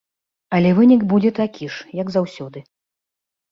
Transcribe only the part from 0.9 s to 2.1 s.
будзе такі ж, як